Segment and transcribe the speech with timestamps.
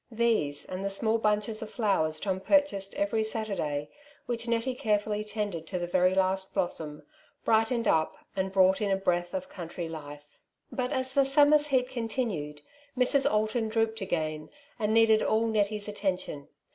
[0.11, 3.91] These and the small bunches of flowers Tom pur chased every Saturday,
[4.25, 7.03] which Nettie carefully tended to the very last blossom,
[7.45, 10.23] brightened up, and brought in a breath of country life.
[10.23, 12.61] 76" Two Sides to every Question^ But as the summer^s heat continued,
[12.97, 13.31] Mrs.
[13.31, 16.47] Alton drooped again, and needed all Nettie's attention.